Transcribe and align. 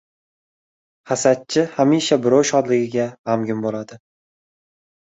•Hasadchi 1.11 1.65
hamisha 1.77 2.19
birov 2.25 2.49
shodligiga 2.53 3.09
g‘amgin 3.31 3.65
bo‘ladi. 3.71 4.03